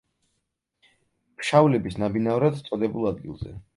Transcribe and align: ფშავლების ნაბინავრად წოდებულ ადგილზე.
ფშავლების 1.41 1.99
ნაბინავრად 2.05 2.59
წოდებულ 2.71 3.11
ადგილზე. 3.11 3.55